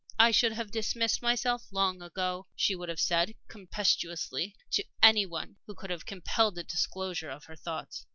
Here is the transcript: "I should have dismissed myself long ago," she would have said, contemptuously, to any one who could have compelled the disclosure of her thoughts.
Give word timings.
"I 0.17 0.31
should 0.31 0.53
have 0.53 0.71
dismissed 0.71 1.21
myself 1.21 1.71
long 1.71 2.01
ago," 2.01 2.47
she 2.55 2.73
would 2.75 2.89
have 2.89 2.99
said, 2.99 3.35
contemptuously, 3.47 4.55
to 4.71 4.83
any 4.99 5.27
one 5.27 5.57
who 5.67 5.75
could 5.75 5.91
have 5.91 6.07
compelled 6.07 6.55
the 6.55 6.63
disclosure 6.63 7.29
of 7.29 7.43
her 7.45 7.55
thoughts. 7.55 8.07